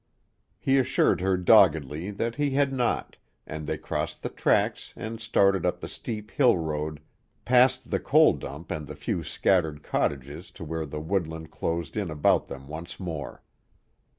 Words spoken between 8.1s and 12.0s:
dump and the few scattered cottages to where the woodland closed